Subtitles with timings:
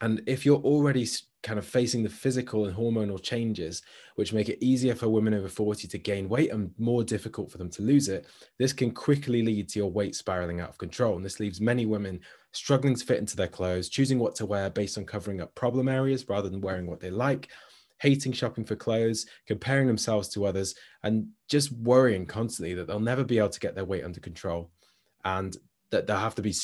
[0.00, 1.06] And if you're already
[1.42, 3.82] kind of facing the physical and hormonal changes,
[4.16, 7.58] which make it easier for women over 40 to gain weight and more difficult for
[7.58, 8.26] them to lose it,
[8.58, 11.16] this can quickly lead to your weight spiraling out of control.
[11.16, 12.20] And this leaves many women
[12.52, 15.88] struggling to fit into their clothes, choosing what to wear based on covering up problem
[15.88, 17.48] areas rather than wearing what they like,
[17.98, 23.24] hating shopping for clothes, comparing themselves to others, and just worrying constantly that they'll never
[23.24, 24.70] be able to get their weight under control.
[25.24, 25.56] And
[25.90, 26.54] that they'll have to be,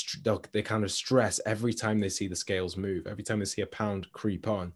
[0.53, 3.63] they kind of stress every time they see the scales move, every time they see
[3.63, 4.73] a pound creep on,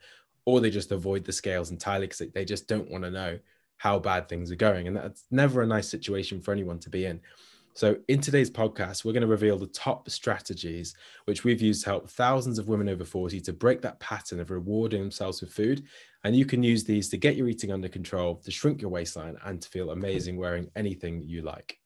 [0.47, 3.39] or they just avoid the scales entirely because they just don't want to know
[3.77, 4.87] how bad things are going.
[4.87, 7.21] And that's never a nice situation for anyone to be in.
[7.75, 10.95] So, in today's podcast, we're going to reveal the top strategies
[11.27, 14.51] which we've used to help thousands of women over 40 to break that pattern of
[14.51, 15.85] rewarding themselves with food.
[16.25, 19.37] And you can use these to get your eating under control, to shrink your waistline,
[19.45, 21.79] and to feel amazing wearing anything you like.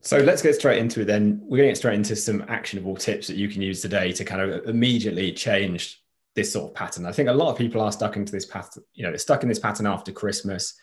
[0.00, 1.40] So let's get straight into it then.
[1.42, 4.24] We're going to get straight into some actionable tips that you can use today to
[4.24, 6.02] kind of immediately change
[6.34, 7.04] this sort of pattern.
[7.04, 9.42] I think a lot of people are stuck into this pattern, you know, they're stuck
[9.42, 10.74] in this pattern after Christmas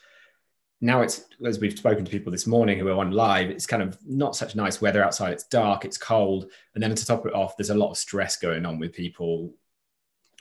[0.81, 3.81] now it's as we've spoken to people this morning who are on live it's kind
[3.81, 5.33] of not such nice weather outside.
[5.33, 6.51] It's dark it's cold.
[6.73, 9.53] And then to top it off there's a lot of stress going on with people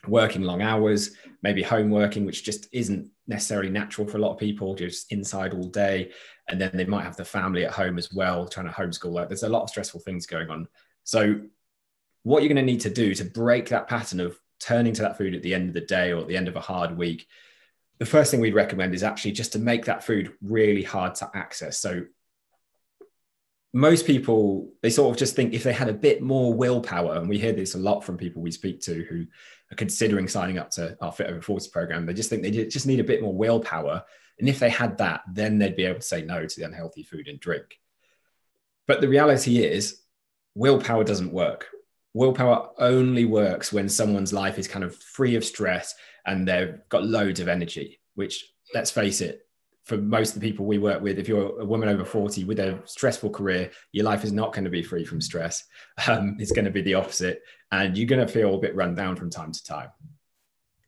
[0.07, 1.13] working long hours
[1.43, 4.75] maybe home working which just isn't necessarily natural for a lot of people.
[4.75, 6.11] Just inside all day.
[6.49, 9.29] And then they might have the family at home as well trying to homeschool like
[9.29, 10.69] there's a lot of stressful things going on.
[11.05, 11.41] So
[12.25, 15.17] what you're going to need to do to break that pattern of turning to that
[15.17, 17.27] food at the end of the day or at the end of a hard week
[17.99, 21.31] the first thing we'd recommend is actually just to make that food really hard to
[21.35, 21.79] access.
[21.79, 22.05] So
[23.73, 27.29] most people they sort of just think if they had a bit more willpower and
[27.29, 29.27] we hear this a lot from people we speak to who
[29.73, 32.87] are considering signing up to our fit over 40 program they just think they just
[32.87, 34.05] need a bit more willpower.
[34.39, 37.03] And if they had that then they'd be able to say no to the unhealthy
[37.03, 37.81] food and drink.
[38.87, 40.01] But the reality is
[40.55, 41.69] willpower doesn't work.
[42.13, 45.95] Willpower only works when someone's life is kind of free of stress
[46.27, 49.47] and they've got loads of energy, which let's face it,
[49.85, 52.59] for most of the people we work with, if you're a woman over 40 with
[52.59, 55.65] a stressful career, your life is not going to be free from stress.
[56.09, 57.43] Um, it's going to be the opposite.
[57.71, 59.91] And you're going to feel a bit run down from time to time.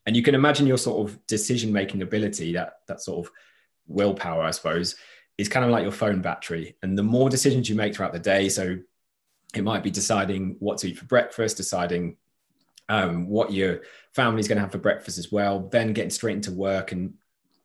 [0.07, 3.33] And you can imagine your sort of decision making ability, that, that sort of
[3.87, 4.97] willpower, I suppose,
[5.37, 6.77] is kind of like your phone battery.
[6.83, 8.79] And the more decisions you make throughout the day, so
[9.55, 12.17] it might be deciding what to eat for breakfast, deciding
[12.89, 13.83] um, what your
[14.15, 17.15] family's going to have for breakfast as well, then getting straight into work and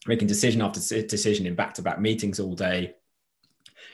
[0.08, 2.96] making decision after decision in back-to-back meetings all day,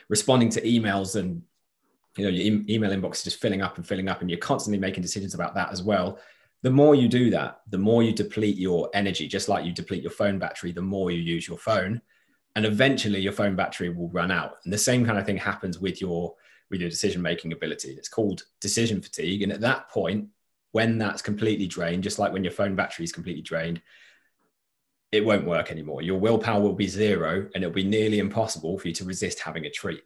[0.08, 1.42] responding to emails and
[2.16, 4.38] you know your e- email inbox is just filling up and filling up, and you're
[4.38, 6.18] constantly making decisions about that as well.
[6.62, 10.02] The more you do that, the more you deplete your energy, just like you deplete
[10.02, 12.00] your phone battery, the more you use your phone.
[12.56, 14.56] And eventually your phone battery will run out.
[14.64, 16.34] And the same kind of thing happens with your
[16.70, 17.90] with your decision making ability.
[17.90, 19.42] It's called decision fatigue.
[19.42, 20.28] And at that point,
[20.72, 23.80] when that's completely drained, just like when your phone battery is completely drained,
[25.10, 26.02] it won't work anymore.
[26.02, 29.64] Your willpower will be zero and it'll be nearly impossible for you to resist having
[29.64, 30.02] a treat.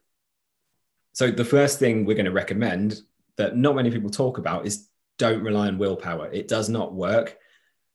[1.13, 3.01] So, the first thing we're going to recommend
[3.37, 4.89] that not many people talk about is
[5.19, 6.31] don't rely on willpower.
[6.33, 7.39] It does not work.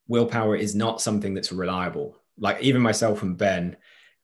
[0.07, 2.17] Willpower is not something that's reliable.
[2.37, 3.77] Like even myself and Ben,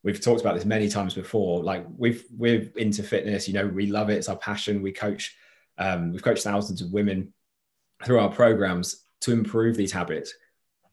[0.03, 1.63] we've talked about this many times before.
[1.63, 4.17] Like we've we're into fitness, you know, we love it.
[4.17, 4.81] It's our passion.
[4.81, 5.35] We coach,
[5.77, 7.33] um, we've coached thousands of women
[8.05, 10.33] through our programs to improve these habits.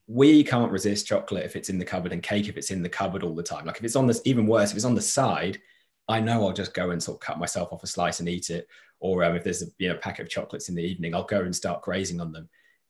[0.06, 2.88] We can't resist chocolate if it's in the cupboard and cake if it's in the
[2.88, 3.66] cupboard all the time.
[3.66, 5.60] Like if it's on this, even worse, if it's on the side,
[6.08, 8.50] I know I'll just go and sort of cut myself off a slice and eat
[8.50, 8.66] it.
[8.98, 11.40] Or um, if there's a you know packet of chocolates in the evening, I'll go
[11.40, 12.48] and start grazing on them,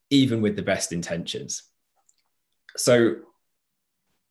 [0.08, 1.62] even with the best intentions.
[2.76, 3.16] So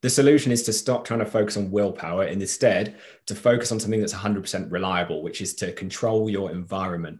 [0.02, 2.98] the solution is to stop trying to focus on willpower and instead
[3.28, 7.20] to focus on something that's 100% reliable, which is to control your environment.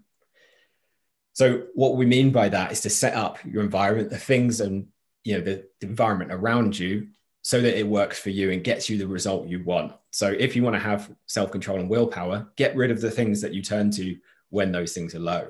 [1.34, 4.88] So what we mean by that is to set up your environment, the things and
[5.24, 7.08] you know the, environment around you
[7.42, 9.94] so that it works for you and gets you the result you want.
[10.12, 13.54] So if you want to have self-control and willpower, get rid of the things that
[13.54, 14.18] you turn to
[14.50, 15.48] when those things are low.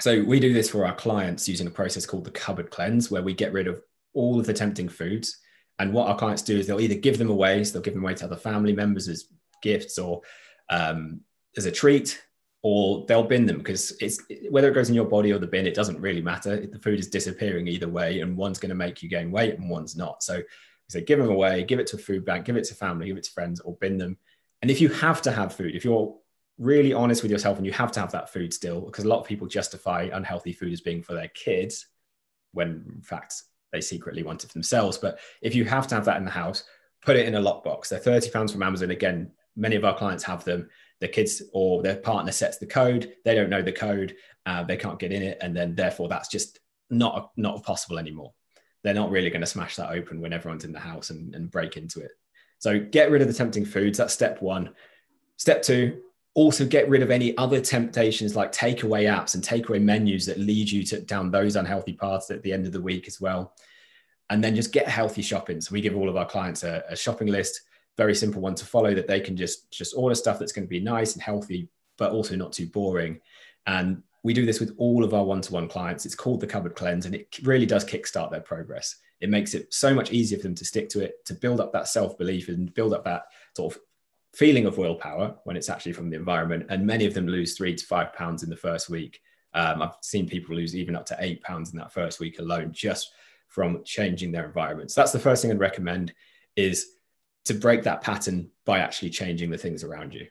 [0.00, 3.22] So we do this for our clients using a process called the cupboard cleanse, where
[3.22, 3.80] we get rid of
[4.12, 5.38] all of the tempting foods.
[5.78, 8.02] And what our clients do is they'll either give them away, so they'll give them
[8.02, 9.24] away to other family members as
[9.62, 10.20] gifts or
[10.68, 11.20] um,
[11.56, 12.22] as a treat,
[12.66, 14.20] or they'll bin them because it's
[14.50, 16.66] whether it goes in your body or the bin, it doesn't really matter.
[16.66, 19.70] The food is disappearing either way, and one's going to make you gain weight and
[19.70, 20.24] one's not.
[20.24, 20.42] So
[20.88, 23.18] say give them away, give it to a food bank, give it to family, give
[23.18, 24.18] it to friends, or bin them.
[24.62, 26.12] And if you have to have food, if you're
[26.58, 29.20] really honest with yourself and you have to have that food still, because a lot
[29.20, 31.86] of people justify unhealthy food as being for their kids,
[32.50, 34.98] when in fact they secretly want it for themselves.
[34.98, 36.64] But if you have to have that in the house,
[37.00, 37.90] put it in a lockbox.
[37.90, 38.90] They're 30 pounds from Amazon.
[38.90, 40.68] Again, many of our clients have them.
[41.00, 43.12] The kids or their partner sets the code.
[43.24, 44.16] They don't know the code.
[44.46, 45.38] Uh, they can't get in it.
[45.40, 46.60] And then therefore that's just
[46.90, 48.32] not, not possible anymore.
[48.82, 51.50] They're not really going to smash that open when everyone's in the house and, and
[51.50, 52.12] break into it.
[52.58, 53.98] So get rid of the tempting foods.
[53.98, 54.70] That's step one.
[55.36, 56.00] Step two,
[56.36, 60.70] also get rid of any other temptations like takeaway apps and takeaway menus that lead
[60.70, 63.54] you to down those unhealthy paths at the end of the week as well
[64.28, 66.96] and then just get healthy shopping so we give all of our clients a, a
[66.96, 67.62] shopping list
[67.96, 70.70] very simple one to follow that they can just just order stuff that's going to
[70.70, 73.20] be nice and healthy but also not too boring
[73.66, 77.06] and we do this with all of our one-to-one clients it's called the cupboard cleanse
[77.06, 80.54] and it really does kickstart their progress it makes it so much easier for them
[80.54, 83.80] to stick to it to build up that self-belief and build up that sort of
[84.36, 86.66] feeling of willpower when it's actually from the environment.
[86.68, 89.20] And many of them lose three to five pounds in the first week.
[89.54, 92.70] Um, I've seen people lose even up to eight pounds in that first week alone,
[92.70, 93.12] just
[93.48, 94.90] from changing their environment.
[94.90, 96.12] So that's the first thing I'd recommend
[96.54, 96.95] is
[97.46, 100.26] to break that pattern by actually changing the things around you.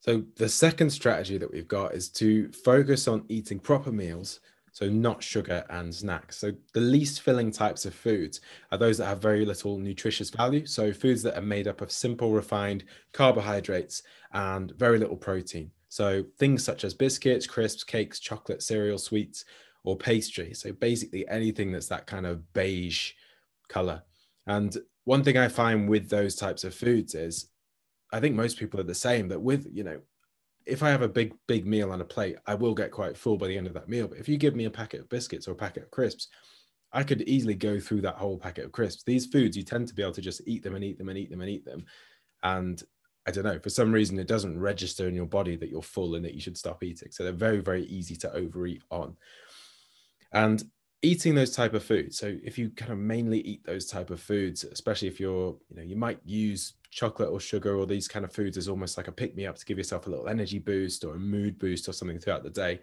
[0.00, 4.40] So the second strategy that we've got is to focus on eating proper meals
[4.76, 6.36] so not sugar and snacks.
[6.36, 10.66] So the least filling types of foods are those that have very little nutritious value.
[10.66, 14.02] So foods that are made up of simple refined carbohydrates
[14.34, 15.70] and very little protein.
[15.88, 19.46] So things such as biscuits, crisps, cakes, chocolate, cereal, sweets,
[19.82, 20.52] or pastry.
[20.52, 23.12] So basically anything that's that kind of beige
[23.68, 24.02] color.
[24.46, 27.48] And one thing I find with those types of foods is
[28.12, 30.00] I think most people are the same that with, you know,
[30.66, 33.36] if I have a big, big meal on a plate, I will get quite full
[33.36, 34.08] by the end of that meal.
[34.08, 36.28] But if you give me a packet of biscuits or a packet of crisps,
[36.92, 39.02] I could easily go through that whole packet of crisps.
[39.04, 41.18] These foods, you tend to be able to just eat them and eat them and
[41.18, 41.84] eat them and eat them.
[42.42, 42.82] And
[43.26, 46.14] I don't know, for some reason, it doesn't register in your body that you're full
[46.14, 47.10] and that you should stop eating.
[47.10, 49.16] So they're very, very easy to overeat on.
[50.32, 50.62] And
[51.06, 52.18] eating those type of foods.
[52.18, 55.76] So if you kind of mainly eat those type of foods especially if you're you
[55.76, 59.06] know you might use chocolate or sugar or these kind of foods as almost like
[59.06, 61.88] a pick me up to give yourself a little energy boost or a mood boost
[61.88, 62.80] or something throughout the day.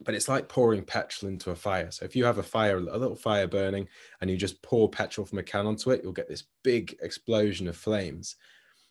[0.00, 1.90] But it's like pouring petrol into a fire.
[1.92, 3.86] So if you have a fire a little fire burning
[4.20, 7.68] and you just pour petrol from a can onto it you'll get this big explosion
[7.68, 8.34] of flames.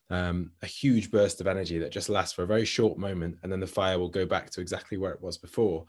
[0.09, 3.51] Um, a huge burst of energy that just lasts for a very short moment and
[3.51, 5.85] then the fire will go back to exactly where it was before.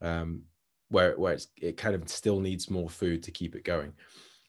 [0.00, 0.42] Um,
[0.88, 3.92] where, where it kind of still needs more food to keep it going.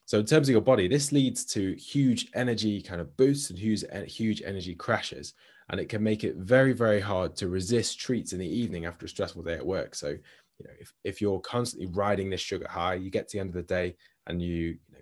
[0.06, 3.58] So in terms of your body, this leads to huge energy kind of boosts and
[3.58, 5.34] huge, huge energy crashes.
[5.68, 9.06] And it can make it very, very hard to resist treats in the evening after
[9.06, 9.96] a stressful day at work.
[9.96, 13.40] So, you know, if, if you're constantly riding this sugar high, you get to the
[13.40, 13.96] end of the day
[14.28, 14.98] and you, you, know,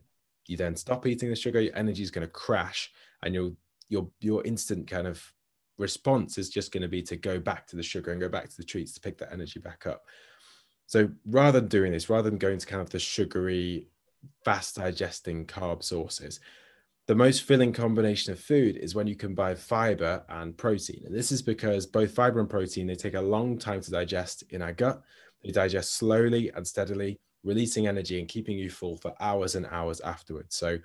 [0.47, 2.91] you then stop eating the sugar, your energy is going to crash
[3.23, 3.53] and your,
[3.91, 5.23] your, your instant kind of
[5.77, 8.49] response is just going to be to go back to the sugar and go back
[8.49, 10.05] to the treats to pick that energy back up.
[10.87, 13.89] So rather than doing this, rather than going to kind of the sugary,
[14.45, 16.41] fast digesting carb sources,
[17.07, 21.03] the most filling combination of food is when you combine fiber and protein.
[21.05, 24.45] And this is because both fiber and protein, they take a long time to digest
[24.51, 25.03] in our gut.
[25.43, 30.01] They digest slowly and steadily, releasing energy and keeping you full for hours and hours
[30.01, 30.57] afterwards.
[30.57, 30.79] So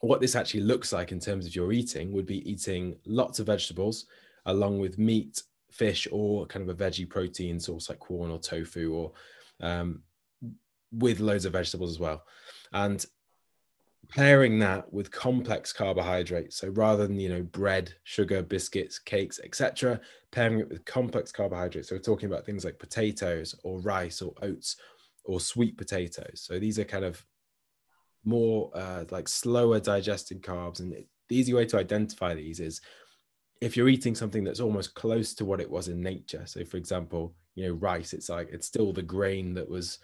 [0.00, 3.46] what this actually looks like in terms of your eating would be eating lots of
[3.46, 4.06] vegetables
[4.46, 5.42] along with meat,
[5.74, 9.12] fish or kind of a veggie protein source like Quorn or tofu or
[9.60, 10.02] um,
[10.92, 12.24] with loads of vegetables as well.
[12.72, 13.04] And
[14.08, 19.98] pairing that with complex carbohydrates so rather than you know bread sugar biscuits cakes etc
[20.30, 24.34] pairing it with complex carbohydrates so we're talking about things like potatoes or rice or
[24.42, 24.76] oats
[25.24, 27.24] or sweet potatoes so these are kind of
[28.24, 32.80] more uh, like slower digested carbs and the easy way to identify these is
[33.64, 36.76] if you're eating something that's almost close to what it was in nature so for
[36.76, 39.98] example you know rice it's like it's still the grain that was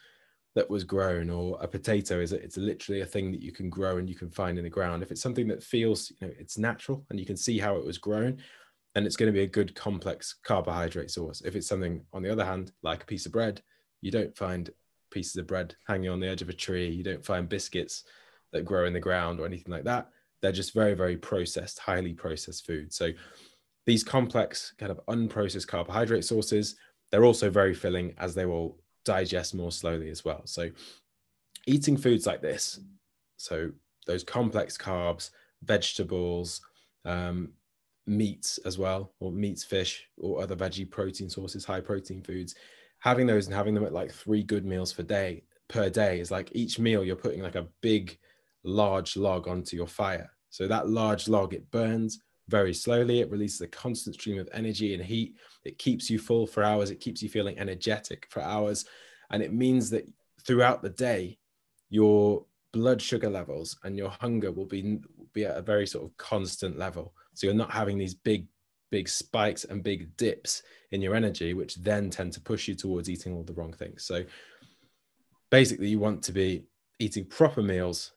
[0.55, 3.99] that was grown or a potato is it's literally a thing that you can grow
[3.99, 5.02] and you can find in the ground.
[5.02, 7.85] If it's something that feels you know it's natural and you can see how it
[7.85, 8.38] was grown
[8.95, 11.43] then it's going to be a good complex carbohydrate source.
[11.43, 13.62] If it's something on the other hand like a piece of bread
[14.00, 14.71] you don't find
[15.11, 18.05] pieces of bread hanging on the edge of a tree you don't find biscuits
[18.52, 20.09] that grow in the ground or anything like that.
[20.43, 22.93] They're just very very processed highly processed food.
[22.93, 23.11] So
[23.90, 26.76] these complex kind of unprocessed carbohydrate sources
[27.11, 30.42] they're also very filling as they will digest more slowly as well.
[30.44, 30.70] So,
[31.66, 32.78] eating foods like this,
[33.37, 33.70] so
[34.06, 35.30] those complex carbs,
[35.64, 36.61] vegetables,
[37.04, 37.52] um,
[38.06, 42.54] meats as well, or meats, fish, or other veggie protein sources, high protein foods,
[43.00, 46.30] having those and having them at like three good meals per day per day is
[46.30, 48.18] like each meal you're putting like a big,
[48.62, 50.30] large log onto your fire.
[50.50, 52.20] So that large log it burns
[52.50, 53.21] very slowly.
[53.21, 55.37] It releases a constant stream of energy and heat.
[55.64, 56.90] It keeps you full for hours.
[56.90, 58.85] It keeps you feeling energetic for hours.
[59.30, 60.09] And it means that
[60.45, 61.38] throughout the day,
[61.88, 64.99] your blood sugar levels and your hunger will be,
[65.33, 67.14] be at a very sort of constant level.
[67.35, 68.47] So you're not having these big,
[68.90, 73.09] big spikes and big dips in your energy, which then tend to push you towards
[73.09, 74.04] eating all the wrong things.
[74.04, 74.25] So
[75.50, 76.64] basically, you want to be
[76.99, 78.12] eating proper meals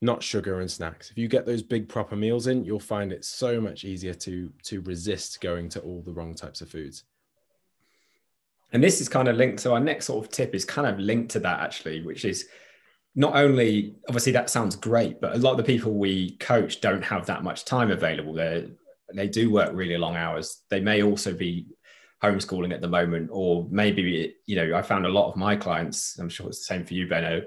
[0.00, 1.10] not sugar and snacks.
[1.10, 4.50] If you get those big proper meals in, you'll find it so much easier to
[4.64, 7.04] to resist going to all the wrong types of foods.
[8.72, 9.60] And this is kind of linked.
[9.60, 12.48] So our next sort of tip is kind of linked to that actually, which is
[13.14, 17.02] not only obviously that sounds great, but a lot of the people we coach don't
[17.02, 18.32] have that much time available.
[18.32, 18.70] They
[19.12, 20.62] they do work really long hours.
[20.70, 21.66] They may also be
[22.22, 26.18] homeschooling at the moment, or maybe you know I found a lot of my clients.
[26.18, 27.42] I'm sure it's the same for you, Benno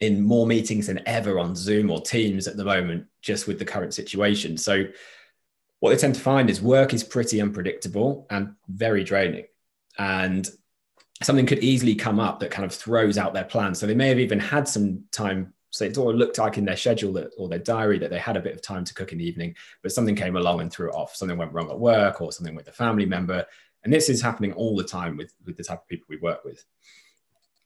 [0.00, 3.64] in more meetings than ever on Zoom or Teams at the moment, just with the
[3.64, 4.56] current situation.
[4.56, 4.84] So,
[5.80, 9.44] what they tend to find is work is pretty unpredictable and very draining.
[9.98, 10.48] And
[11.22, 13.78] something could easily come up that kind of throws out their plans.
[13.78, 15.54] So, they may have even had some time.
[15.70, 18.36] So, it all looked like in their schedule that, or their diary that they had
[18.36, 20.90] a bit of time to cook in the evening, but something came along and threw
[20.90, 21.16] it off.
[21.16, 23.46] Something went wrong at work or something with a family member.
[23.82, 26.44] And this is happening all the time with, with the type of people we work
[26.44, 26.64] with.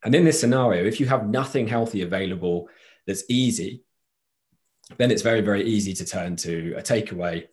[0.04, 2.68] And in this scenario, if you have nothing healthy available
[3.06, 3.84] that's easy,
[4.96, 7.46] then it's very, very easy to turn to a takeaway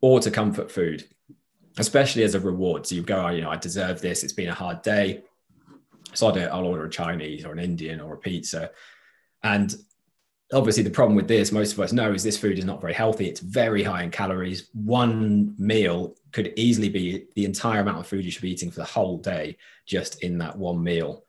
[0.00, 1.04] or to comfort food,
[1.78, 2.86] especially as a reward.
[2.86, 4.24] So you go, oh, you know, I deserve this.
[4.24, 5.22] It's been a hard day.
[6.14, 8.70] So I'll, do, I'll order a Chinese or an Indian or a pizza.
[9.42, 9.74] And
[10.52, 12.92] obviously, the problem with this, most of us know, is this food is not very
[12.92, 13.28] healthy.
[13.28, 14.68] It's very high in calories.
[14.74, 18.80] One meal could easily be the entire amount of food you should be eating for
[18.80, 21.24] the whole day just in that one meal.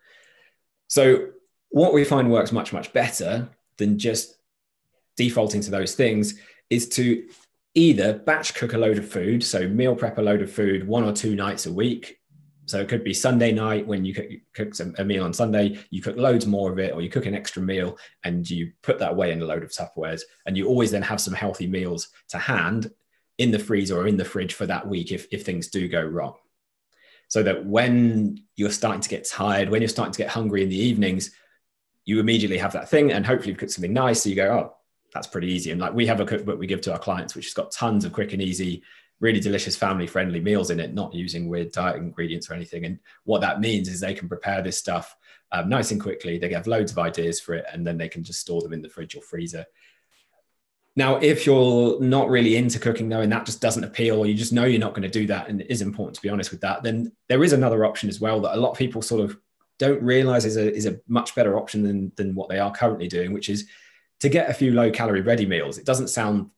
[0.94, 1.30] So
[1.70, 4.36] what we find works much, much better than just
[5.18, 6.36] defaulting to those things
[6.70, 7.28] is to
[7.74, 11.04] either batch cook a load of food, so meal prep a load of food one
[11.04, 12.20] or two nights a week.
[12.68, 14.14] So it could be Sunday night when you
[14.54, 17.34] cook, a meal on Sunday, you cook loads more of it, or you cook an
[17.34, 20.22] extra meal and you put that away in a load of Tupperwares.
[20.46, 22.92] And you always then have some healthy meals to hand
[23.40, 26.04] in the freezer or in the fridge for that week if, if things do go
[26.04, 26.36] wrong
[27.34, 30.70] so that when you're starting to get tired, when you're starting to get hungry in
[30.70, 31.32] the evenings,
[32.06, 34.22] you immediately have that thing and hopefully you've cooked something nice.
[34.22, 34.75] So you go, oh,
[35.16, 35.72] that's pretty easy.
[35.72, 38.06] And like we have a cookbook we give to our clients, which has got tons
[38.06, 38.84] of quick and easy,
[39.20, 42.86] really delicious family friendly meals in it, not using weird diet ingredients or anything.
[42.86, 45.16] And what that means is they can prepare this stuff
[45.52, 46.38] um, nice and quickly.
[46.38, 48.84] They have loads of ideas for it and then they can just store them in
[48.84, 49.66] the fridge or freezer.
[50.96, 54.36] Now, if you're not really into cooking though, and that just doesn't appeal, or you
[54.36, 56.52] just know you're not going to do that, and it is important to be honest
[56.52, 59.22] with that, then there is another option as well that a lot of people sort
[59.22, 59.38] of
[59.80, 63.08] don't realize is a, is a much better option than, than what they are currently
[63.08, 63.68] doing, which is
[64.20, 65.78] to get a few low calorie ready meals.
[65.78, 66.50] It doesn't sound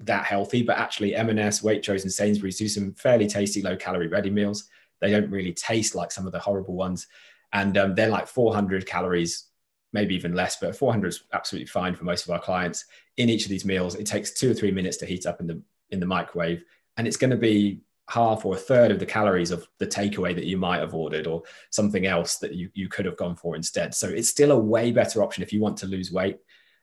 [0.00, 4.30] that healthy, but actually M&S, Waitrose and Sainsbury's do some fairly tasty low calorie ready
[4.30, 4.68] meals.
[5.00, 7.06] They don't really taste like some of the horrible ones.
[7.52, 9.47] And um, they're like 400 calories
[9.92, 12.84] maybe even less, but 400 is absolutely fine for most of our clients.
[13.16, 15.46] In each of these meals, it takes two or three minutes to heat up in
[15.46, 16.62] the in the microwave,
[16.96, 20.34] and it's going to be half or a third of the calories of the takeaway
[20.34, 23.54] that you might have ordered or something else that you, you could have gone for
[23.54, 23.94] instead.
[23.94, 26.38] So it's still a way better option if you want to lose weight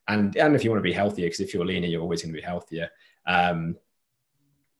[0.08, 2.34] and, and if you want to be healthier, because if you're leaner, you're always going
[2.34, 2.90] to be healthier.
[3.26, 3.76] Um,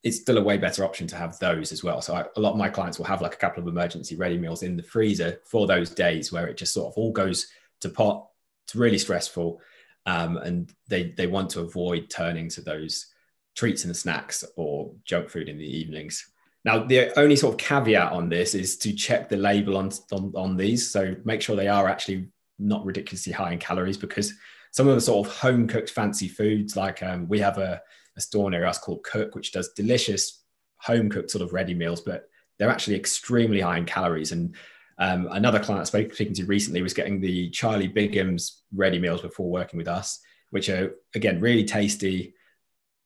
[0.04, 2.00] it's still a way better option to have those as well.
[2.00, 4.38] So I, a lot of my clients will have like a couple of emergency ready
[4.38, 7.48] meals in the freezer for those days where it just sort of all goes
[7.82, 8.28] to pot.
[8.66, 9.62] It's really stressful,
[10.06, 13.08] um, and they they want to avoid turning to those
[13.56, 16.26] treats and snacks or junk food in the evenings.
[16.66, 20.34] Now, the only sort of caveat on this is to check the label on, on,
[20.36, 20.90] on these.
[20.90, 24.34] So make sure they are actually not ridiculously high in calories because
[24.72, 27.82] some of the sort of home cooked fancy foods, like um, we have a
[28.18, 30.44] a store near us called Cook, which does delicious
[30.78, 34.32] home cooked sort of ready meals, but they're actually extremely high in calories.
[34.32, 34.56] And
[34.98, 39.22] um, another client I spoke speaking to recently was getting the Charlie Bigham's ready meals
[39.22, 40.20] before working with us,
[40.52, 42.34] which are again really tasty.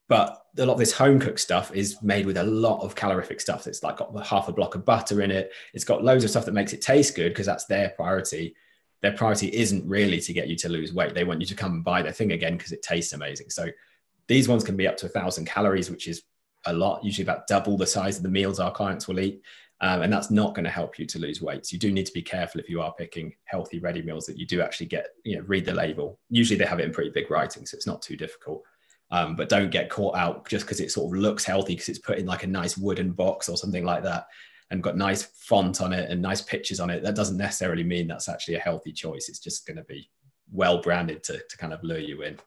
[0.08, 3.40] But a lot of this home cooked stuff is made with a lot of calorific
[3.40, 3.68] stuff.
[3.68, 5.52] It's like got half a block of butter in it.
[5.74, 8.56] It's got loads of stuff that makes it taste good because that's their priority.
[9.02, 11.14] Their priority isn't really to get you to lose weight.
[11.14, 13.50] They want you to come and buy their thing again because it tastes amazing.
[13.50, 13.68] So
[14.28, 16.24] these ones can be up to a thousand calories, which is
[16.66, 19.42] a lot, usually about double the size of the meals our clients will eat.
[19.82, 21.66] Um, and that's not going to help you to lose weight.
[21.66, 24.38] So you do need to be careful if you are picking healthy ready meals that
[24.38, 26.20] you do actually get, you know, read the label.
[26.30, 28.64] Usually they have it in pretty big writing, so it's not too difficult.
[29.12, 32.00] Um, but don't get caught out just because it sort of looks healthy because it's
[32.00, 34.28] put in like a nice wooden box or something like that
[34.70, 37.02] and got nice font on it and nice pictures on it.
[37.02, 39.30] That doesn't necessarily mean that's actually a healthy choice.
[39.30, 40.10] It's just going to be
[40.52, 42.38] well branded to, to kind of lure you in.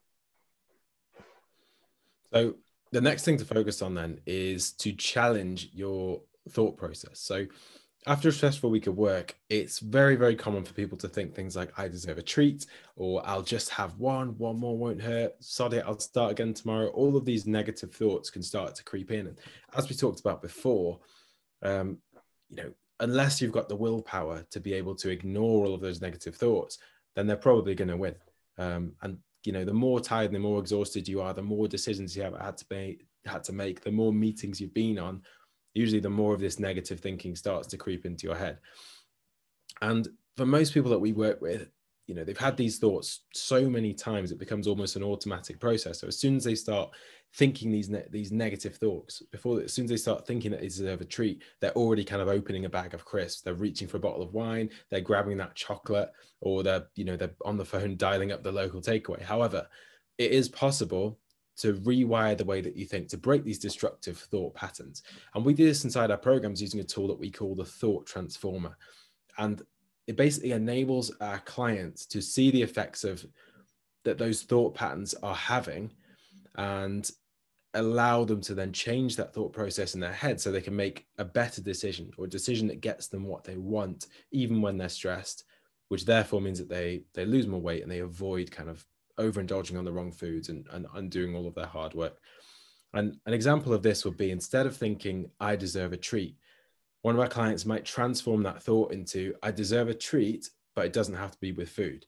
[2.33, 2.55] So
[2.93, 7.21] the next thing to focus on then is to challenge your thought process.
[7.21, 7.47] So
[8.07, 11.55] after a stressful week of work, it's very, very common for people to think things
[11.55, 15.75] like, I deserve a treat, or I'll just have one, one more won't hurt, sod
[15.75, 16.89] it, I'll start again tomorrow.
[16.89, 19.29] All of these negative thoughts can start to creep in.
[19.29, 19.39] And
[19.77, 20.99] as we talked about before,
[21.63, 21.99] um,
[22.49, 26.01] you know, unless you've got the willpower to be able to ignore all of those
[26.01, 26.79] negative thoughts,
[27.15, 28.15] then they're probably going to win.
[28.59, 31.67] Um, and you know the more tired and the more exhausted you are the more
[31.67, 35.23] decisions you have had to make had to make the more meetings you've been on
[35.75, 38.59] usually the more of this negative thinking starts to creep into your head.
[39.81, 41.69] And for most people that we work with
[42.07, 46.01] you know they've had these thoughts so many times it becomes almost an automatic process.
[46.01, 46.91] So as soon as they start
[47.35, 50.67] thinking these ne- these negative thoughts before as soon as they start thinking that they
[50.67, 53.41] deserve a treat they're already kind of opening a bag of crisps.
[53.41, 54.69] They're reaching for a bottle of wine.
[54.91, 58.53] They're grabbing that chocolate or they're you know they're on the phone dialing up the
[58.53, 59.23] local takeaway.
[59.23, 59.67] However
[60.19, 61.19] it is possible
[61.59, 65.03] to rewire the way that you think to break these destructive thought patterns.
[65.35, 68.07] And we do this inside our programs using a tool that we call the thought
[68.07, 68.77] transformer.
[69.39, 69.63] And
[70.07, 73.25] it basically enables our clients to see the effects of
[74.05, 75.91] that those thought patterns are having
[76.57, 77.11] and
[77.75, 81.07] allow them to then change that thought process in their head so they can make
[81.19, 84.89] a better decision or a decision that gets them what they want even when they're
[84.89, 85.45] stressed
[85.89, 88.85] which therefore means that they they lose more weight and they avoid kind of
[89.19, 92.19] overindulging on the wrong foods and, and undoing all of their hard work
[92.95, 96.37] and an example of this would be instead of thinking i deserve a treat
[97.03, 100.93] one of our clients might transform that thought into I deserve a treat, but it
[100.93, 102.07] doesn't have to be with food.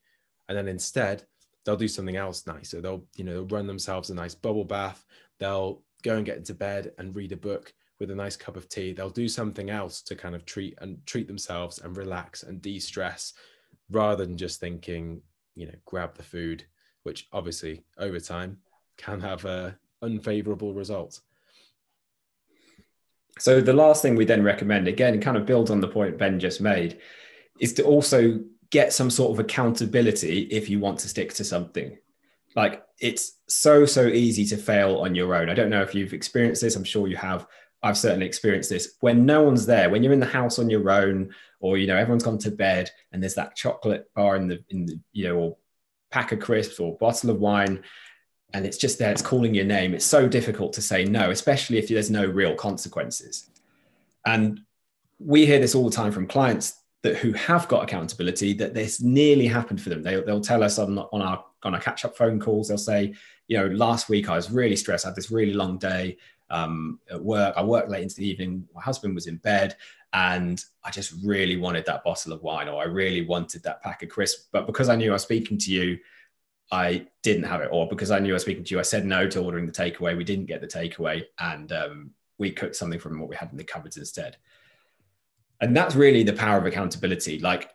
[0.49, 1.25] And then instead,
[1.65, 2.71] they'll do something else nice.
[2.71, 5.05] So they'll, you know, they'll run themselves a nice bubble bath.
[5.41, 8.69] They'll go and get into bed and read a book with a nice cup of
[8.69, 8.93] tea.
[8.93, 13.33] They'll do something else to kind of treat and treat themselves and relax and de-stress
[13.91, 15.23] rather than just thinking,
[15.57, 16.65] you know, grab the food,
[17.05, 18.59] which obviously over time
[18.97, 21.21] can have a unfavorable result.
[23.39, 26.39] So the last thing we then recommend, again, kind of builds on the point Ben
[26.39, 26.99] just made,
[27.61, 28.41] is to also
[28.71, 31.97] get some sort of accountability if you want to stick to something.
[32.55, 35.49] Like it's so, so easy to fail on your own.
[35.49, 36.77] I don't know if you've experienced this.
[36.77, 37.47] I'm sure you have.
[37.83, 38.95] I've certainly experienced this.
[39.01, 41.97] When no one's there, when you're in the house on your own, or you know,
[41.97, 45.37] everyone's gone to bed and there's that chocolate bar in the in the, you know,
[45.37, 45.57] or
[46.15, 47.83] pack of crisps or bottle of wine
[48.55, 49.95] and it's just there, it's calling your name.
[49.95, 53.51] It's so difficult to say no, especially if there's no real consequences.
[54.25, 54.61] And
[55.19, 59.03] we hear this all the time from clients that who have got accountability that this
[59.03, 60.05] nearly happened for them.
[60.05, 62.69] They, they'll tell us on, on our on our catch up phone calls.
[62.69, 63.15] They'll say,
[63.49, 65.05] you know, last week I was really stressed.
[65.05, 66.17] I had this really long day
[66.51, 67.55] um, at work.
[67.57, 68.69] I worked late into the evening.
[68.75, 69.77] My husband was in bed,
[70.13, 74.03] and I just really wanted that bottle of wine, or I really wanted that pack
[74.03, 74.47] of crisps.
[74.53, 75.99] But because I knew I was speaking to you,
[76.71, 79.05] I didn't have it, or because I knew I was speaking to you, I said
[79.05, 80.17] no to ordering the takeaway.
[80.17, 83.57] We didn't get the takeaway, and um, we cooked something from what we had in
[83.57, 84.37] the cupboards instead.
[85.61, 87.39] And that's really the power of accountability.
[87.39, 87.71] Like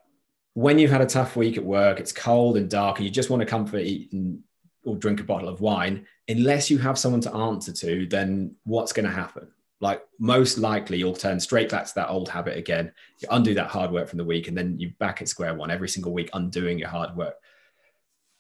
[0.54, 3.30] when you've had a tough week at work, it's cold and dark, and you just
[3.30, 4.44] want to comfort, eat, and,
[4.84, 6.06] or drink a bottle of wine.
[6.28, 9.48] Unless you have someone to answer to, then what's going to happen?
[9.82, 12.92] Like most likely, you'll turn straight back to that old habit again.
[13.22, 15.72] You undo that hard work from the week, and then you're back at square one
[15.72, 17.36] every single week, undoing your hard work.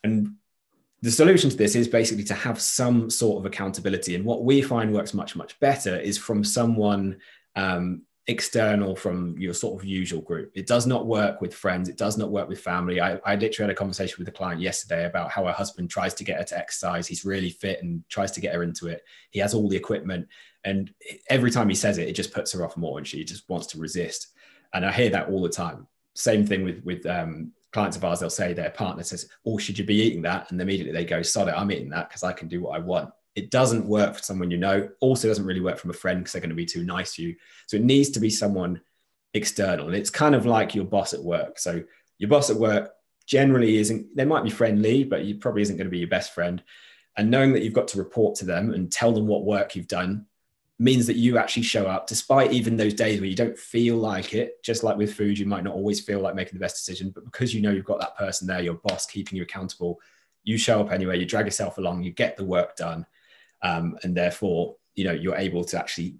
[0.03, 0.35] And
[1.01, 4.15] the solution to this is basically to have some sort of accountability.
[4.15, 7.19] And what we find works much, much better is from someone
[7.55, 10.51] um, external from your sort of usual group.
[10.53, 11.89] It does not work with friends.
[11.89, 13.01] It does not work with family.
[13.01, 16.13] I, I literally had a conversation with a client yesterday about how her husband tries
[16.13, 17.07] to get her to exercise.
[17.07, 19.01] He's really fit and tries to get her into it.
[19.31, 20.27] He has all the equipment.
[20.63, 20.93] And
[21.27, 23.65] every time he says it, it just puts her off more and she just wants
[23.67, 24.27] to resist.
[24.73, 25.87] And I hear that all the time.
[26.13, 29.79] Same thing with, with um, clients of ours, they'll say their partner says, Oh, should
[29.79, 30.51] you be eating that?
[30.51, 32.79] And immediately they go, Sod it, I'm eating that because I can do what I
[32.79, 33.11] want.
[33.39, 36.33] It doesn't work for someone you know, also doesn't really work from a friend because
[36.33, 37.35] they're going to be too nice to you.
[37.67, 38.81] So it needs to be someone
[39.33, 39.87] external.
[39.87, 41.57] And it's kind of like your boss at work.
[41.57, 41.83] So
[42.17, 42.91] your boss at work
[43.25, 46.33] generally isn't, they might be friendly, but you probably isn't going to be your best
[46.33, 46.61] friend.
[47.15, 49.87] And knowing that you've got to report to them and tell them what work you've
[49.87, 50.25] done
[50.79, 54.33] means that you actually show up despite even those days where you don't feel like
[54.33, 57.09] it just like with food you might not always feel like making the best decision
[57.09, 59.99] but because you know you've got that person there your boss keeping you accountable
[60.43, 63.05] you show up anyway you drag yourself along you get the work done
[63.61, 66.15] um, and therefore you know you're able to actually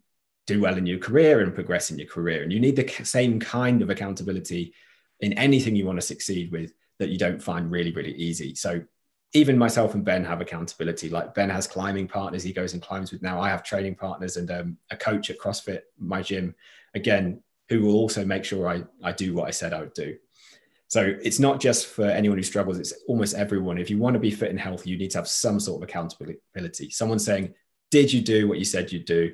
[0.47, 3.39] do well in your career and progress in your career and you need the same
[3.39, 4.73] kind of accountability
[5.19, 8.81] in anything you want to succeed with that you don't find really really easy so
[9.33, 11.09] even myself and Ben have accountability.
[11.09, 13.39] Like Ben has climbing partners he goes and climbs with now.
[13.39, 16.55] I have training partners and um, a coach at CrossFit, my gym,
[16.95, 20.17] again, who will also make sure I, I do what I said I would do.
[20.89, 23.77] So it's not just for anyone who struggles, it's almost everyone.
[23.77, 25.87] If you want to be fit and healthy, you need to have some sort of
[25.87, 26.89] accountability.
[26.89, 27.53] Someone saying,
[27.91, 29.33] Did you do what you said you'd do?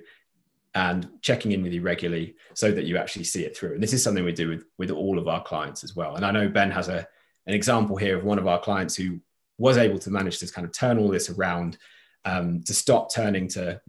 [0.76, 3.76] And checking in with you regularly so that you actually see it through.
[3.76, 6.15] And this is something we do with, with all of our clients as well.
[6.15, 7.08] And I know Ben has a,
[7.48, 9.22] an example here of one of our clients who
[9.58, 11.78] was able to manage to kind of turn all this around
[12.26, 13.80] um, to stop turning to,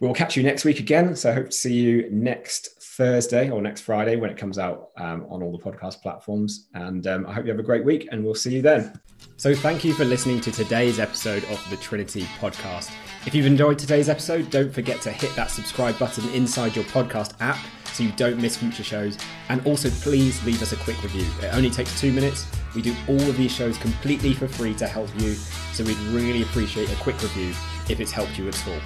[0.00, 1.14] We'll catch you next week again.
[1.16, 4.90] So I hope to see you next Thursday or next Friday when it comes out
[4.98, 6.68] um, on all the podcast platforms.
[6.74, 9.00] And um, I hope you have a great week and we'll see you then.
[9.36, 12.92] So thank you for listening to today's episode of the Trinity podcast.
[13.26, 17.34] If you've enjoyed today's episode, don't forget to hit that subscribe button inside your podcast
[17.40, 17.58] app
[17.92, 19.18] so you don't miss future shows.
[19.48, 21.26] And also, please leave us a quick review.
[21.40, 22.46] It only takes two minutes.
[22.74, 25.34] We do all of these shows completely for free to help you.
[25.72, 27.50] So we'd really appreciate a quick review
[27.88, 28.80] if it's helped you at all.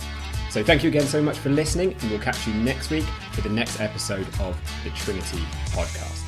[0.57, 3.43] So thank you again so much for listening, and we'll catch you next week for
[3.43, 6.26] the next episode of the Trinity Podcast.